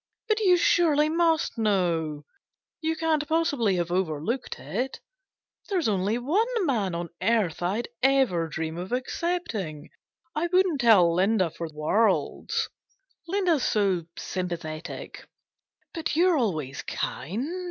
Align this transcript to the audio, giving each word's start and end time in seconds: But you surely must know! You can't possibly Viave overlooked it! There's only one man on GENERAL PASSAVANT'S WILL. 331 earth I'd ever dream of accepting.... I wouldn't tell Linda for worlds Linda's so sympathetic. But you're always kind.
But 0.29 0.39
you 0.39 0.57
surely 0.57 1.09
must 1.09 1.59
know! 1.59 2.25
You 2.81 2.95
can't 2.95 3.27
possibly 3.27 3.75
Viave 3.75 3.91
overlooked 3.91 4.57
it! 4.57 4.99
There's 5.69 5.87
only 5.87 6.17
one 6.17 6.47
man 6.65 6.95
on 6.95 7.09
GENERAL 7.21 7.49
PASSAVANT'S 7.49 7.59
WILL. 7.91 8.01
331 8.09 8.17
earth 8.17 8.17
I'd 8.17 8.21
ever 8.21 8.47
dream 8.47 8.77
of 8.79 8.91
accepting.... 8.91 9.89
I 10.33 10.47
wouldn't 10.47 10.81
tell 10.81 11.13
Linda 11.13 11.51
for 11.51 11.67
worlds 11.71 12.67
Linda's 13.27 13.61
so 13.63 14.05
sympathetic. 14.17 15.27
But 15.93 16.15
you're 16.15 16.35
always 16.35 16.81
kind. 16.81 17.47